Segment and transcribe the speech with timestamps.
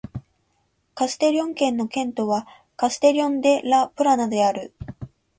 [0.95, 4.73] カステリョン県の県都はカステリョン・デ・ラ・プラナである